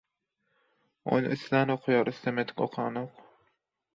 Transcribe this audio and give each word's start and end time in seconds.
Ony 1.17 1.27
islän 1.35 1.75
okaýar, 1.75 2.11
islemedik 2.15 2.63
okanok. 2.69 3.23